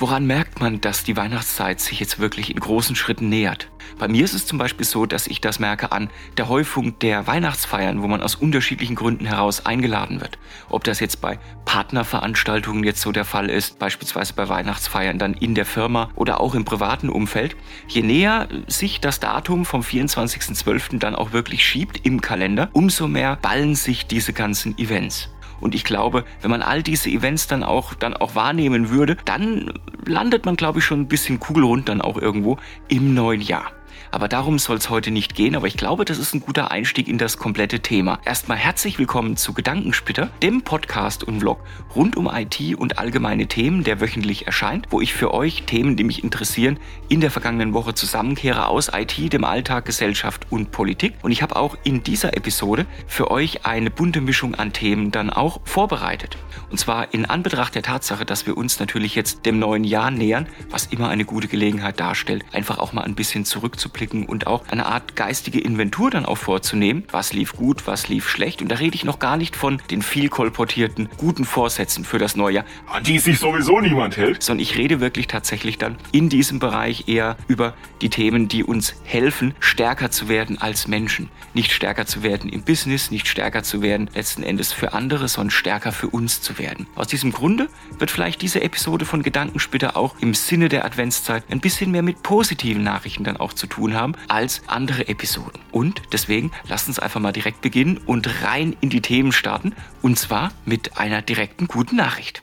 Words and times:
Woran 0.00 0.26
merkt 0.26 0.60
man, 0.60 0.80
dass 0.80 1.02
die 1.02 1.16
Weihnachtszeit 1.16 1.80
sich 1.80 1.98
jetzt 1.98 2.20
wirklich 2.20 2.52
in 2.52 2.60
großen 2.60 2.94
Schritten 2.94 3.28
nähert? 3.28 3.68
Bei 3.98 4.06
mir 4.06 4.24
ist 4.24 4.32
es 4.32 4.46
zum 4.46 4.56
Beispiel 4.56 4.86
so, 4.86 5.06
dass 5.06 5.26
ich 5.26 5.40
das 5.40 5.58
merke 5.58 5.90
an 5.90 6.08
der 6.36 6.48
Häufung 6.48 6.96
der 7.00 7.26
Weihnachtsfeiern, 7.26 8.00
wo 8.00 8.06
man 8.06 8.22
aus 8.22 8.36
unterschiedlichen 8.36 8.94
Gründen 8.94 9.24
heraus 9.26 9.66
eingeladen 9.66 10.20
wird. 10.20 10.38
Ob 10.68 10.84
das 10.84 11.00
jetzt 11.00 11.20
bei 11.20 11.40
Partnerveranstaltungen 11.64 12.84
jetzt 12.84 13.00
so 13.00 13.10
der 13.10 13.24
Fall 13.24 13.50
ist, 13.50 13.80
beispielsweise 13.80 14.34
bei 14.34 14.48
Weihnachtsfeiern 14.48 15.18
dann 15.18 15.34
in 15.34 15.56
der 15.56 15.66
Firma 15.66 16.10
oder 16.14 16.40
auch 16.40 16.54
im 16.54 16.64
privaten 16.64 17.08
Umfeld. 17.08 17.56
Je 17.88 18.02
näher 18.02 18.46
sich 18.68 19.00
das 19.00 19.18
Datum 19.18 19.64
vom 19.64 19.80
24.12. 19.80 21.00
dann 21.00 21.16
auch 21.16 21.32
wirklich 21.32 21.66
schiebt 21.66 22.06
im 22.06 22.20
Kalender, 22.20 22.68
umso 22.72 23.08
mehr 23.08 23.34
ballen 23.34 23.74
sich 23.74 24.06
diese 24.06 24.32
ganzen 24.32 24.78
Events. 24.78 25.28
Und 25.60 25.74
ich 25.74 25.84
glaube, 25.84 26.24
wenn 26.40 26.50
man 26.50 26.62
all 26.62 26.82
diese 26.82 27.10
Events 27.10 27.46
dann 27.46 27.62
auch, 27.62 27.94
dann 27.94 28.14
auch 28.14 28.34
wahrnehmen 28.34 28.90
würde, 28.90 29.16
dann 29.24 29.72
landet 30.04 30.46
man, 30.46 30.56
glaube 30.56 30.78
ich, 30.78 30.84
schon 30.84 31.00
ein 31.00 31.08
bisschen 31.08 31.40
kugelrund 31.40 31.88
dann 31.88 32.00
auch 32.00 32.16
irgendwo 32.16 32.58
im 32.88 33.14
neuen 33.14 33.40
Jahr. 33.40 33.72
Aber 34.10 34.28
darum 34.28 34.58
soll 34.58 34.76
es 34.76 34.90
heute 34.90 35.10
nicht 35.10 35.34
gehen, 35.34 35.54
aber 35.56 35.66
ich 35.66 35.76
glaube, 35.76 36.04
das 36.04 36.18
ist 36.18 36.34
ein 36.34 36.40
guter 36.40 36.70
Einstieg 36.70 37.08
in 37.08 37.18
das 37.18 37.38
komplette 37.38 37.80
Thema. 37.80 38.20
Erstmal 38.24 38.56
herzlich 38.56 38.98
willkommen 38.98 39.36
zu 39.36 39.52
Gedankensplitter, 39.52 40.30
dem 40.42 40.62
Podcast 40.62 41.24
und 41.24 41.40
Vlog 41.40 41.60
rund 41.94 42.16
um 42.16 42.30
IT 42.32 42.76
und 42.76 42.98
allgemeine 42.98 43.46
Themen, 43.46 43.84
der 43.84 44.00
wöchentlich 44.00 44.46
erscheint, 44.46 44.86
wo 44.90 45.00
ich 45.00 45.14
für 45.14 45.34
euch 45.34 45.64
Themen, 45.64 45.96
die 45.96 46.04
mich 46.04 46.22
interessieren, 46.22 46.78
in 47.08 47.20
der 47.20 47.30
vergangenen 47.30 47.74
Woche 47.74 47.94
zusammenkehre 47.94 48.68
aus 48.68 48.90
IT, 48.92 49.32
dem 49.32 49.44
Alltag, 49.44 49.84
Gesellschaft 49.84 50.46
und 50.50 50.70
Politik. 50.70 51.14
Und 51.22 51.32
ich 51.32 51.42
habe 51.42 51.56
auch 51.56 51.76
in 51.84 52.02
dieser 52.02 52.36
Episode 52.36 52.86
für 53.06 53.30
euch 53.30 53.66
eine 53.66 53.90
bunte 53.90 54.20
Mischung 54.20 54.54
an 54.54 54.72
Themen 54.72 55.10
dann 55.10 55.30
auch 55.30 55.60
vorbereitet. 55.64 56.36
Und 56.70 56.78
zwar 56.78 57.12
in 57.14 57.24
Anbetracht 57.24 57.74
der 57.74 57.82
Tatsache, 57.82 58.24
dass 58.24 58.46
wir 58.46 58.56
uns 58.56 58.78
natürlich 58.80 59.14
jetzt 59.14 59.46
dem 59.46 59.58
neuen 59.58 59.84
Jahr 59.84 60.10
nähern, 60.10 60.46
was 60.70 60.86
immer 60.86 61.08
eine 61.08 61.24
gute 61.24 61.48
Gelegenheit 61.48 61.98
darstellt, 61.98 62.44
einfach 62.52 62.78
auch 62.78 62.92
mal 62.92 63.02
ein 63.02 63.14
bisschen 63.14 63.44
zurückzublicken 63.44 63.77
zurückzublicken 63.78 64.26
und 64.26 64.46
auch 64.46 64.64
eine 64.68 64.86
Art 64.86 65.16
geistige 65.16 65.60
Inventur 65.60 66.10
dann 66.10 66.26
auch 66.26 66.36
vorzunehmen. 66.36 67.04
Was 67.10 67.32
lief 67.32 67.54
gut, 67.54 67.86
was 67.86 68.08
lief 68.08 68.28
schlecht. 68.28 68.60
Und 68.60 68.68
da 68.68 68.76
rede 68.76 68.94
ich 68.94 69.04
noch 69.04 69.18
gar 69.18 69.36
nicht 69.36 69.56
von 69.56 69.80
den 69.90 70.02
viel 70.02 70.28
kolportierten 70.28 71.08
guten 71.16 71.44
Vorsätzen 71.44 72.04
für 72.04 72.18
das 72.18 72.36
neue 72.36 72.56
Jahr. 72.56 72.64
An 72.90 73.04
die 73.04 73.18
sich 73.18 73.38
sowieso 73.38 73.80
niemand 73.80 74.16
hält. 74.16 74.42
Sondern 74.42 74.62
ich 74.62 74.76
rede 74.76 75.00
wirklich 75.00 75.26
tatsächlich 75.28 75.78
dann 75.78 75.96
in 76.12 76.28
diesem 76.28 76.58
Bereich 76.58 77.08
eher 77.08 77.36
über 77.46 77.74
die 78.02 78.10
Themen, 78.10 78.48
die 78.48 78.64
uns 78.64 78.94
helfen, 79.04 79.54
stärker 79.60 80.10
zu 80.10 80.28
werden 80.28 80.60
als 80.60 80.88
Menschen. 80.88 81.28
Nicht 81.54 81.72
stärker 81.72 82.06
zu 82.06 82.22
werden 82.22 82.50
im 82.50 82.62
Business, 82.62 83.10
nicht 83.10 83.28
stärker 83.28 83.62
zu 83.62 83.82
werden 83.82 84.10
letzten 84.14 84.42
Endes 84.42 84.72
für 84.72 84.92
andere, 84.92 85.28
sondern 85.28 85.50
stärker 85.50 85.92
für 85.92 86.08
uns 86.08 86.40
zu 86.40 86.58
werden. 86.58 86.86
Aus 86.94 87.06
diesem 87.06 87.32
Grunde 87.32 87.68
wird 87.98 88.10
vielleicht 88.10 88.42
diese 88.42 88.62
Episode 88.62 89.04
von 89.04 89.22
Gedankensplitter 89.22 89.96
auch 89.96 90.16
im 90.20 90.34
Sinne 90.34 90.68
der 90.68 90.84
Adventszeit 90.84 91.44
ein 91.50 91.60
bisschen 91.60 91.90
mehr 91.90 92.02
mit 92.02 92.22
positiven 92.22 92.82
Nachrichten 92.82 93.24
dann 93.24 93.36
auch 93.36 93.52
zu 93.52 93.67
tun 93.68 93.94
haben 93.94 94.14
als 94.28 94.62
andere 94.66 95.08
Episoden. 95.08 95.60
Und 95.70 96.02
deswegen 96.12 96.50
lasst 96.68 96.88
uns 96.88 96.98
einfach 96.98 97.20
mal 97.20 97.32
direkt 97.32 97.60
beginnen 97.60 97.98
und 97.98 98.42
rein 98.42 98.76
in 98.80 98.90
die 98.90 99.02
Themen 99.02 99.32
starten. 99.32 99.74
Und 100.02 100.18
zwar 100.18 100.52
mit 100.64 100.98
einer 100.98 101.22
direkten 101.22 101.66
guten 101.68 101.96
Nachricht. 101.96 102.42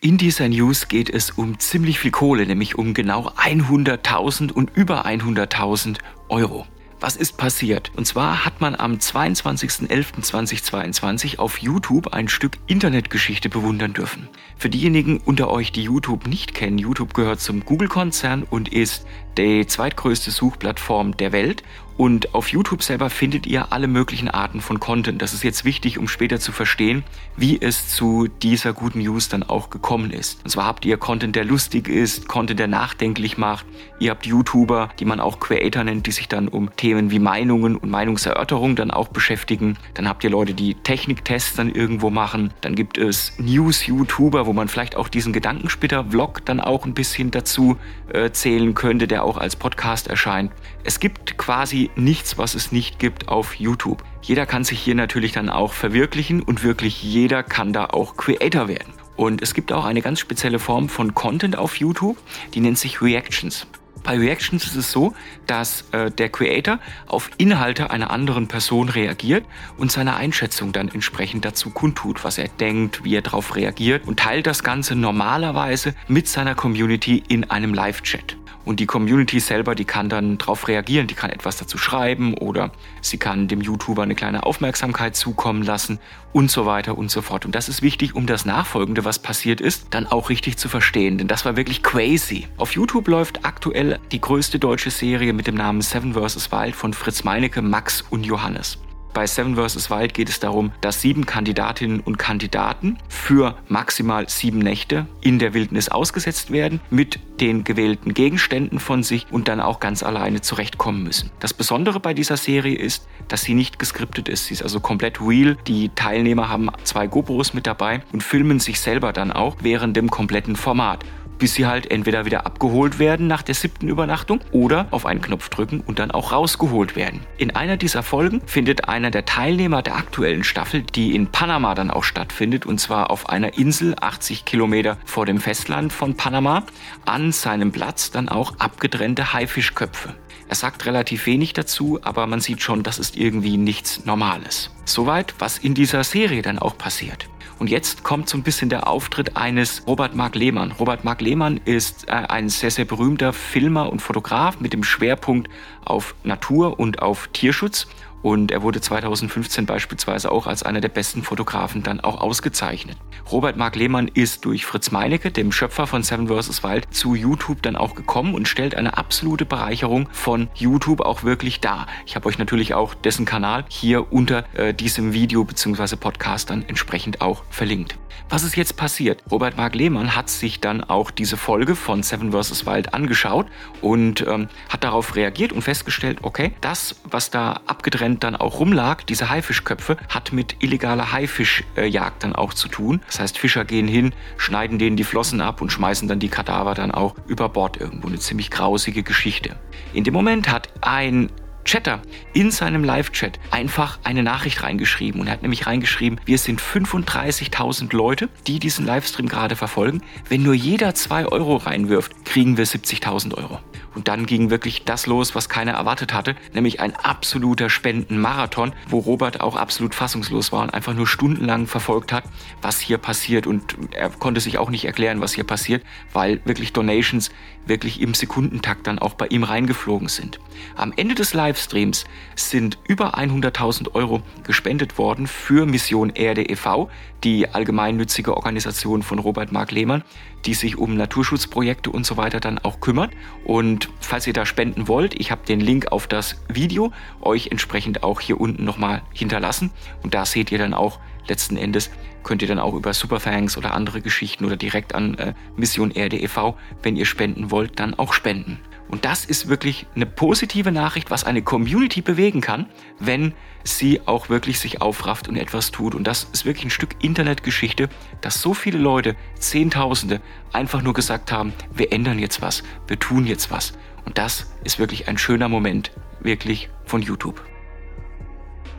In 0.00 0.18
dieser 0.18 0.48
News 0.48 0.88
geht 0.88 1.08
es 1.08 1.30
um 1.30 1.58
ziemlich 1.58 1.98
viel 1.98 2.10
Kohle, 2.10 2.44
nämlich 2.44 2.76
um 2.76 2.92
genau 2.92 3.30
100.000 3.30 4.52
und 4.52 4.76
über 4.76 5.06
100.000 5.06 5.96
Euro. 6.28 6.66
Was 7.00 7.16
ist 7.16 7.36
passiert? 7.36 7.90
Und 7.96 8.06
zwar 8.06 8.44
hat 8.44 8.60
man 8.60 8.74
am 8.74 8.94
22.11.2022 8.94 11.38
auf 11.38 11.58
YouTube 11.58 12.14
ein 12.14 12.28
Stück 12.28 12.58
Internetgeschichte 12.66 13.48
bewundern 13.48 13.92
dürfen. 13.92 14.28
Für 14.56 14.70
diejenigen 14.70 15.18
unter 15.18 15.50
euch, 15.50 15.72
die 15.72 15.82
YouTube 15.82 16.26
nicht 16.26 16.54
kennen, 16.54 16.78
YouTube 16.78 17.14
gehört 17.14 17.40
zum 17.40 17.64
Google-Konzern 17.64 18.44
und 18.44 18.72
ist 18.72 19.06
die 19.36 19.66
zweitgrößte 19.66 20.30
Suchplattform 20.30 21.16
der 21.16 21.32
Welt 21.32 21.64
und 21.96 22.34
auf 22.34 22.48
YouTube 22.48 22.82
selber 22.82 23.08
findet 23.08 23.46
ihr 23.46 23.72
alle 23.72 23.86
möglichen 23.86 24.28
Arten 24.28 24.60
von 24.60 24.80
Content. 24.80 25.22
Das 25.22 25.32
ist 25.32 25.44
jetzt 25.44 25.64
wichtig, 25.64 25.98
um 25.98 26.08
später 26.08 26.40
zu 26.40 26.50
verstehen, 26.50 27.04
wie 27.36 27.60
es 27.60 27.88
zu 27.88 28.26
dieser 28.42 28.72
guten 28.72 28.98
News 28.98 29.28
dann 29.28 29.44
auch 29.44 29.70
gekommen 29.70 30.10
ist. 30.10 30.42
Und 30.42 30.50
zwar 30.50 30.66
habt 30.66 30.84
ihr 30.84 30.96
Content, 30.96 31.36
der 31.36 31.44
lustig 31.44 31.88
ist, 31.88 32.26
Content, 32.26 32.58
der 32.58 32.66
nachdenklich 32.66 33.38
macht. 33.38 33.64
Ihr 34.00 34.10
habt 34.10 34.26
YouTuber, 34.26 34.90
die 34.98 35.04
man 35.04 35.20
auch 35.20 35.38
Creator 35.38 35.84
nennt, 35.84 36.06
die 36.06 36.12
sich 36.12 36.26
dann 36.28 36.48
um 36.48 36.74
Themen 36.76 37.12
wie 37.12 37.20
Meinungen 37.20 37.76
und 37.76 37.90
Meinungserörterung 37.90 38.74
dann 38.74 38.90
auch 38.90 39.08
beschäftigen. 39.08 39.76
Dann 39.94 40.08
habt 40.08 40.24
ihr 40.24 40.30
Leute, 40.30 40.54
die 40.54 40.74
Techniktests 40.74 41.54
dann 41.54 41.70
irgendwo 41.70 42.10
machen. 42.10 42.52
Dann 42.60 42.74
gibt 42.74 42.98
es 42.98 43.38
News-YouTuber, 43.38 44.46
wo 44.46 44.52
man 44.52 44.66
vielleicht 44.68 44.96
auch 44.96 45.08
diesen 45.08 45.32
Gedankensplitter-Vlog 45.32 46.44
dann 46.44 46.60
auch 46.60 46.86
ein 46.86 46.94
bisschen 46.94 47.30
dazu 47.30 47.76
äh, 48.12 48.30
zählen 48.30 48.74
könnte, 48.74 49.06
der 49.06 49.22
auch 49.22 49.36
als 49.36 49.54
Podcast 49.54 50.08
erscheint. 50.08 50.50
Es 50.82 51.00
gibt 51.00 51.38
quasi 51.38 51.83
nichts, 51.96 52.38
was 52.38 52.54
es 52.54 52.72
nicht 52.72 52.98
gibt 52.98 53.28
auf 53.28 53.54
YouTube. 53.54 54.02
Jeder 54.22 54.46
kann 54.46 54.64
sich 54.64 54.80
hier 54.80 54.94
natürlich 54.94 55.32
dann 55.32 55.48
auch 55.48 55.72
verwirklichen 55.72 56.42
und 56.42 56.62
wirklich 56.62 57.02
jeder 57.02 57.42
kann 57.42 57.72
da 57.72 57.86
auch 57.86 58.16
Creator 58.16 58.68
werden. 58.68 58.94
Und 59.16 59.42
es 59.42 59.54
gibt 59.54 59.72
auch 59.72 59.84
eine 59.84 60.02
ganz 60.02 60.20
spezielle 60.20 60.58
Form 60.58 60.88
von 60.88 61.14
Content 61.14 61.56
auf 61.56 61.76
YouTube, 61.76 62.16
die 62.54 62.60
nennt 62.60 62.78
sich 62.78 63.00
Reactions. 63.00 63.66
Bei 64.02 64.18
Reactions 64.18 64.66
ist 64.66 64.76
es 64.76 64.92
so, 64.92 65.14
dass 65.46 65.86
äh, 65.92 66.10
der 66.10 66.28
Creator 66.28 66.78
auf 67.06 67.30
Inhalte 67.38 67.90
einer 67.90 68.10
anderen 68.10 68.48
Person 68.48 68.90
reagiert 68.90 69.46
und 69.78 69.90
seine 69.90 70.14
Einschätzung 70.14 70.72
dann 70.72 70.88
entsprechend 70.88 71.46
dazu 71.46 71.70
kundtut, 71.70 72.22
was 72.22 72.36
er 72.36 72.48
denkt, 72.48 73.02
wie 73.02 73.16
er 73.16 73.22
darauf 73.22 73.56
reagiert 73.56 74.06
und 74.06 74.18
teilt 74.18 74.46
das 74.46 74.62
Ganze 74.62 74.94
normalerweise 74.94 75.94
mit 76.06 76.28
seiner 76.28 76.54
Community 76.54 77.22
in 77.28 77.44
einem 77.50 77.72
Live-Chat. 77.72 78.36
Und 78.64 78.80
die 78.80 78.86
Community 78.86 79.40
selber, 79.40 79.74
die 79.74 79.84
kann 79.84 80.08
dann 80.08 80.38
darauf 80.38 80.68
reagieren, 80.68 81.06
die 81.06 81.14
kann 81.14 81.30
etwas 81.30 81.56
dazu 81.56 81.76
schreiben 81.76 82.34
oder 82.34 82.70
sie 83.00 83.18
kann 83.18 83.48
dem 83.48 83.60
YouTuber 83.60 84.02
eine 84.02 84.14
kleine 84.14 84.44
Aufmerksamkeit 84.44 85.16
zukommen 85.16 85.62
lassen 85.62 85.98
und 86.32 86.50
so 86.50 86.66
weiter 86.66 86.96
und 86.96 87.10
so 87.10 87.22
fort. 87.22 87.44
Und 87.44 87.54
das 87.54 87.68
ist 87.68 87.82
wichtig, 87.82 88.14
um 88.14 88.26
das 88.26 88.44
Nachfolgende, 88.44 89.04
was 89.04 89.18
passiert 89.18 89.60
ist, 89.60 89.88
dann 89.90 90.06
auch 90.06 90.30
richtig 90.30 90.56
zu 90.56 90.68
verstehen. 90.68 91.18
Denn 91.18 91.28
das 91.28 91.44
war 91.44 91.56
wirklich 91.56 91.82
crazy. 91.82 92.48
Auf 92.56 92.72
YouTube 92.72 93.08
läuft 93.08 93.44
aktuell 93.44 93.98
die 94.12 94.20
größte 94.20 94.58
deutsche 94.58 94.90
Serie 94.90 95.32
mit 95.32 95.46
dem 95.46 95.54
Namen 95.54 95.82
Seven 95.82 96.14
vs. 96.14 96.50
Wild 96.50 96.74
von 96.74 96.94
Fritz 96.94 97.24
Meinecke, 97.24 97.62
Max 97.62 98.02
und 98.02 98.24
Johannes. 98.24 98.78
Bei 99.14 99.28
Seven 99.28 99.54
vs. 99.54 99.90
Wild 99.90 100.12
geht 100.12 100.28
es 100.28 100.40
darum, 100.40 100.72
dass 100.80 101.00
sieben 101.00 101.24
Kandidatinnen 101.24 102.00
und 102.00 102.18
Kandidaten 102.18 102.98
für 103.08 103.56
maximal 103.68 104.28
sieben 104.28 104.58
Nächte 104.58 105.06
in 105.20 105.38
der 105.38 105.54
Wildnis 105.54 105.88
ausgesetzt 105.88 106.50
werden 106.50 106.80
mit 106.90 107.20
den 107.40 107.62
gewählten 107.62 108.12
Gegenständen 108.12 108.80
von 108.80 109.04
sich 109.04 109.26
und 109.30 109.46
dann 109.46 109.60
auch 109.60 109.78
ganz 109.78 110.02
alleine 110.02 110.40
zurechtkommen 110.40 111.04
müssen. 111.04 111.30
Das 111.38 111.54
Besondere 111.54 112.00
bei 112.00 112.12
dieser 112.12 112.36
Serie 112.36 112.76
ist, 112.76 113.06
dass 113.28 113.42
sie 113.42 113.54
nicht 113.54 113.78
geskriptet 113.78 114.28
ist. 114.28 114.46
Sie 114.46 114.54
ist 114.54 114.62
also 114.62 114.80
komplett 114.80 115.20
real. 115.20 115.56
Die 115.68 115.90
Teilnehmer 115.90 116.48
haben 116.48 116.70
zwei 116.82 117.06
GoPros 117.06 117.54
mit 117.54 117.68
dabei 117.68 118.02
und 118.12 118.24
filmen 118.24 118.58
sich 118.58 118.80
selber 118.80 119.12
dann 119.12 119.30
auch 119.30 119.58
während 119.60 119.96
dem 119.96 120.10
kompletten 120.10 120.56
Format 120.56 121.04
bis 121.38 121.54
sie 121.54 121.66
halt 121.66 121.90
entweder 121.90 122.24
wieder 122.24 122.46
abgeholt 122.46 122.98
werden 122.98 123.26
nach 123.26 123.42
der 123.42 123.54
siebten 123.54 123.88
Übernachtung 123.88 124.40
oder 124.52 124.86
auf 124.90 125.06
einen 125.06 125.20
Knopf 125.20 125.48
drücken 125.48 125.80
und 125.80 125.98
dann 125.98 126.10
auch 126.10 126.32
rausgeholt 126.32 126.96
werden. 126.96 127.20
In 127.38 127.54
einer 127.54 127.76
dieser 127.76 128.02
Folgen 128.02 128.40
findet 128.46 128.88
einer 128.88 129.10
der 129.10 129.24
Teilnehmer 129.24 129.82
der 129.82 129.96
aktuellen 129.96 130.44
Staffel, 130.44 130.82
die 130.82 131.14
in 131.14 131.28
Panama 131.28 131.74
dann 131.74 131.90
auch 131.90 132.04
stattfindet, 132.04 132.66
und 132.66 132.78
zwar 132.80 133.10
auf 133.10 133.28
einer 133.28 133.58
Insel 133.58 133.94
80 134.00 134.44
Kilometer 134.44 134.98
vor 135.04 135.26
dem 135.26 135.40
Festland 135.40 135.92
von 135.92 136.16
Panama, 136.16 136.64
an 137.04 137.32
seinem 137.32 137.72
Platz 137.72 138.10
dann 138.10 138.28
auch 138.28 138.58
abgetrennte 138.58 139.32
Haifischköpfe. 139.32 140.14
Er 140.48 140.56
sagt 140.56 140.84
relativ 140.86 141.26
wenig 141.26 141.52
dazu, 141.52 141.98
aber 142.02 142.26
man 142.26 142.40
sieht 142.40 142.62
schon, 142.62 142.82
das 142.82 142.98
ist 142.98 143.16
irgendwie 143.16 143.56
nichts 143.56 144.04
Normales. 144.04 144.70
Soweit, 144.84 145.34
was 145.38 145.58
in 145.58 145.74
dieser 145.74 146.04
Serie 146.04 146.42
dann 146.42 146.58
auch 146.58 146.76
passiert. 146.76 147.28
Und 147.58 147.70
jetzt 147.70 148.02
kommt 148.02 148.28
so 148.28 148.36
ein 148.36 148.42
bisschen 148.42 148.68
der 148.68 148.88
Auftritt 148.88 149.36
eines 149.36 149.86
Robert 149.86 150.14
Mark 150.14 150.34
Lehmann. 150.34 150.72
Robert 150.72 151.04
Mark 151.04 151.20
Lehmann 151.20 151.60
ist 151.64 152.08
äh, 152.08 152.12
ein 152.12 152.48
sehr, 152.48 152.70
sehr 152.70 152.84
berühmter 152.84 153.32
Filmer 153.32 153.90
und 153.90 154.00
Fotograf 154.02 154.60
mit 154.60 154.72
dem 154.72 154.82
Schwerpunkt 154.82 155.48
auf 155.84 156.14
Natur 156.24 156.78
und 156.78 157.00
auf 157.00 157.28
Tierschutz. 157.28 157.86
Und 158.24 158.52
er 158.52 158.62
wurde 158.62 158.80
2015 158.80 159.66
beispielsweise 159.66 160.32
auch 160.32 160.46
als 160.46 160.62
einer 160.62 160.80
der 160.80 160.88
besten 160.88 161.22
Fotografen 161.22 161.82
dann 161.82 162.00
auch 162.00 162.22
ausgezeichnet. 162.22 162.96
Robert 163.30 163.58
Mark 163.58 163.76
Lehmann 163.76 164.08
ist 164.08 164.46
durch 164.46 164.64
Fritz 164.64 164.90
Meinecke, 164.90 165.30
dem 165.30 165.52
Schöpfer 165.52 165.86
von 165.86 166.02
Seven 166.02 166.28
vs. 166.28 166.64
Wild, 166.64 166.86
zu 166.90 167.14
YouTube 167.14 167.60
dann 167.60 167.76
auch 167.76 167.94
gekommen 167.94 168.34
und 168.34 168.48
stellt 168.48 168.76
eine 168.76 168.96
absolute 168.96 169.44
Bereicherung 169.44 170.08
von 170.10 170.48
YouTube 170.54 171.02
auch 171.02 171.22
wirklich 171.22 171.60
dar. 171.60 171.86
Ich 172.06 172.16
habe 172.16 172.26
euch 172.26 172.38
natürlich 172.38 172.72
auch 172.72 172.94
dessen 172.94 173.26
Kanal 173.26 173.66
hier 173.68 174.10
unter 174.10 174.46
äh, 174.54 174.72
diesem 174.72 175.12
Video 175.12 175.44
bzw. 175.44 175.96
Podcast 175.96 176.48
dann 176.48 176.64
entsprechend 176.66 177.20
auch 177.20 177.44
verlinkt. 177.50 177.98
Was 178.30 178.42
ist 178.42 178.56
jetzt 178.56 178.76
passiert? 178.76 179.22
Robert 179.30 179.56
Mark 179.56 179.74
Lehmann 179.74 180.16
hat 180.16 180.30
sich 180.30 180.60
dann 180.60 180.82
auch 180.82 181.10
diese 181.10 181.36
Folge 181.36 181.76
von 181.76 182.02
Seven 182.02 182.32
vs. 182.32 182.64
Wild 182.64 182.94
angeschaut 182.94 183.46
und 183.82 184.26
ähm, 184.26 184.48
hat 184.70 184.82
darauf 184.82 185.14
reagiert 185.14 185.52
und 185.52 185.62
festgestellt, 185.62 186.18
okay, 186.22 186.52
das, 186.60 186.96
was 187.04 187.30
da 187.30 187.60
abgetrennt 187.66 188.13
Moment 188.14 188.24
dann 188.24 188.36
auch 188.36 188.60
rumlag, 188.60 189.02
diese 189.02 189.28
Haifischköpfe, 189.28 189.96
hat 190.08 190.32
mit 190.32 190.62
illegaler 190.62 191.10
Haifischjagd 191.10 192.22
dann 192.22 192.34
auch 192.34 192.54
zu 192.54 192.68
tun. 192.68 193.00
Das 193.06 193.18
heißt, 193.18 193.38
Fischer 193.38 193.64
gehen 193.64 193.88
hin, 193.88 194.12
schneiden 194.36 194.78
denen 194.78 194.96
die 194.96 195.02
Flossen 195.02 195.40
ab 195.40 195.60
und 195.60 195.72
schmeißen 195.72 196.06
dann 196.06 196.20
die 196.20 196.28
Kadaver 196.28 196.74
dann 196.74 196.92
auch 196.92 197.16
über 197.26 197.48
Bord 197.48 197.80
irgendwo. 197.80 198.06
Eine 198.06 198.20
ziemlich 198.20 198.52
grausige 198.52 199.02
Geschichte. 199.02 199.56
In 199.92 200.04
dem 200.04 200.14
Moment 200.14 200.48
hat 200.48 200.68
ein 200.80 201.30
Chatter 201.64 202.02
in 202.34 202.50
seinem 202.52 202.84
Live-Chat 202.84 203.40
einfach 203.50 203.98
eine 204.04 204.22
Nachricht 204.22 204.62
reingeschrieben 204.62 205.20
und 205.20 205.26
er 205.26 205.32
hat 205.32 205.42
nämlich 205.42 205.66
reingeschrieben, 205.66 206.20
wir 206.24 206.38
sind 206.38 206.60
35.000 206.60 207.96
Leute, 207.96 208.28
die 208.46 208.60
diesen 208.60 208.86
Livestream 208.86 209.28
gerade 209.28 209.56
verfolgen. 209.56 210.02
Wenn 210.28 210.42
nur 210.42 210.54
jeder 210.54 210.94
zwei 210.94 211.26
Euro 211.26 211.56
reinwirft, 211.56 212.24
kriegen 212.24 212.58
wir 212.58 212.66
70.000 212.66 213.34
Euro. 213.34 213.60
Und 213.94 214.08
dann 214.08 214.26
ging 214.26 214.50
wirklich 214.50 214.84
das 214.84 215.06
los, 215.06 215.34
was 215.34 215.48
keiner 215.48 215.72
erwartet 215.72 216.12
hatte, 216.12 216.34
nämlich 216.52 216.80
ein 216.80 216.94
absoluter 216.96 217.70
Spendenmarathon, 217.70 218.72
wo 218.88 218.98
Robert 218.98 219.40
auch 219.40 219.56
absolut 219.56 219.94
fassungslos 219.94 220.52
war 220.52 220.62
und 220.62 220.74
einfach 220.74 220.94
nur 220.94 221.06
stundenlang 221.06 221.66
verfolgt 221.66 222.12
hat, 222.12 222.24
was 222.62 222.80
hier 222.80 222.98
passiert. 222.98 223.46
Und 223.46 223.76
er 223.92 224.10
konnte 224.10 224.40
sich 224.40 224.58
auch 224.58 224.70
nicht 224.70 224.84
erklären, 224.84 225.20
was 225.20 225.32
hier 225.32 225.44
passiert, 225.44 225.84
weil 226.12 226.40
wirklich 226.44 226.72
Donations 226.72 227.30
wirklich 227.66 228.00
im 228.00 228.14
Sekundentakt 228.14 228.86
dann 228.86 228.98
auch 228.98 229.14
bei 229.14 229.26
ihm 229.28 229.42
reingeflogen 229.42 230.08
sind. 230.08 230.38
Am 230.76 230.92
Ende 230.96 231.14
des 231.14 231.34
Livestreams 231.34 232.04
sind 232.36 232.78
über 232.86 233.18
100.000 233.18 233.94
Euro 233.94 234.22
gespendet 234.42 234.98
worden 234.98 235.26
für 235.26 235.66
Mission 235.66 236.10
Erde 236.10 236.42
e.V., 236.42 236.90
die 237.22 237.48
allgemeinnützige 237.48 238.36
Organisation 238.36 239.02
von 239.02 239.18
Robert 239.18 239.50
Mark 239.50 239.70
Lehmann, 239.70 240.04
die 240.44 240.54
sich 240.54 240.76
um 240.76 240.94
Naturschutzprojekte 240.94 241.90
und 241.90 242.04
so 242.04 242.16
weiter 242.18 242.38
dann 242.38 242.58
auch 242.58 242.80
kümmert. 242.80 243.12
Und 243.44 243.83
falls 244.00 244.26
ihr 244.26 244.32
da 244.32 244.46
spenden 244.46 244.88
wollt, 244.88 245.18
ich 245.18 245.30
habe 245.30 245.44
den 245.46 245.60
Link 245.60 245.92
auf 245.92 246.06
das 246.06 246.36
Video 246.48 246.92
euch 247.20 247.48
entsprechend 247.48 248.02
auch 248.02 248.20
hier 248.20 248.40
unten 248.40 248.64
nochmal 248.64 249.02
hinterlassen. 249.12 249.70
Und 250.02 250.14
da 250.14 250.24
seht 250.24 250.52
ihr 250.52 250.58
dann 250.58 250.74
auch 250.74 250.98
letzten 251.26 251.56
Endes, 251.56 251.90
könnt 252.22 252.42
ihr 252.42 252.48
dann 252.48 252.58
auch 252.58 252.74
über 252.74 252.92
Superfangs 252.92 253.56
oder 253.56 253.74
andere 253.74 254.00
Geschichten 254.00 254.44
oder 254.44 254.56
direkt 254.56 254.94
an 254.94 255.14
äh, 255.14 255.34
Mission 255.56 255.90
Erde 255.90 256.18
e.V., 256.18 256.56
wenn 256.82 256.96
ihr 256.96 257.06
spenden 257.06 257.50
wollt, 257.50 257.78
dann 257.80 257.94
auch 257.94 258.12
spenden. 258.12 258.58
Und 258.94 259.04
das 259.04 259.24
ist 259.24 259.48
wirklich 259.48 259.86
eine 259.96 260.06
positive 260.06 260.70
Nachricht, 260.70 261.10
was 261.10 261.24
eine 261.24 261.42
Community 261.42 262.00
bewegen 262.00 262.40
kann, 262.40 262.66
wenn 263.00 263.34
sie 263.64 264.00
auch 264.06 264.28
wirklich 264.28 264.60
sich 264.60 264.82
aufrafft 264.82 265.26
und 265.26 265.34
etwas 265.34 265.72
tut. 265.72 265.96
Und 265.96 266.06
das 266.06 266.28
ist 266.32 266.44
wirklich 266.44 266.66
ein 266.66 266.70
Stück 266.70 266.94
Internetgeschichte, 267.02 267.88
dass 268.20 268.40
so 268.40 268.54
viele 268.54 268.78
Leute, 268.78 269.16
Zehntausende, 269.36 270.20
einfach 270.52 270.80
nur 270.80 270.94
gesagt 270.94 271.32
haben, 271.32 271.54
wir 271.74 271.92
ändern 271.92 272.20
jetzt 272.20 272.40
was, 272.40 272.62
wir 272.86 272.96
tun 272.96 273.26
jetzt 273.26 273.50
was. 273.50 273.72
Und 274.04 274.16
das 274.16 274.46
ist 274.62 274.78
wirklich 274.78 275.08
ein 275.08 275.18
schöner 275.18 275.48
Moment, 275.48 275.90
wirklich 276.20 276.70
von 276.84 277.02
YouTube. 277.02 277.42